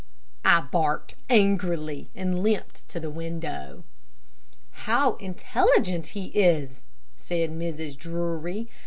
I 0.43 0.61
barked 0.61 1.13
angrily 1.29 2.09
and 2.15 2.41
limped 2.41 2.89
to 2.89 2.99
the 2.99 3.11
window. 3.11 3.83
"How 4.89 5.13
intelligent 5.17 6.07
he 6.17 6.29
is," 6.29 6.87
said 7.17 7.51
Mrs. 7.51 7.95
Drury. 7.99 8.67